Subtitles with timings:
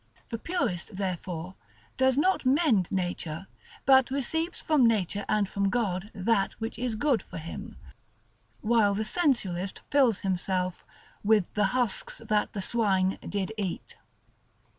[0.29, 1.53] The Purist, therefore,
[1.95, 3.45] does not mend nature,
[3.85, 7.77] but receives from nature and from God that which is good for him;
[8.61, 10.83] while the Sensualist fills himself
[11.23, 13.95] "with the husks that the swine did eat."